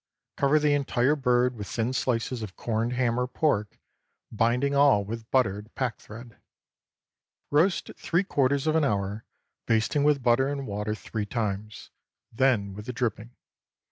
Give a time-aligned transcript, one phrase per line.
[0.35, 3.77] Cover the entire bird with thin slices of corned ham or pork,
[4.31, 6.37] binding all with buttered pack thread.
[7.51, 9.25] Roast three quarters of an hour,
[9.67, 11.91] basting with butter and water three times,
[12.33, 13.35] then with the dripping.